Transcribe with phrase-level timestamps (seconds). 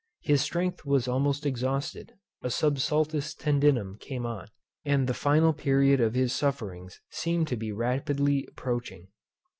[0.21, 4.47] His strength was almost exhausted; a subsultus tendinum came on;
[4.83, 9.09] and the final period of his sufferings seemed to be rapidly approaching.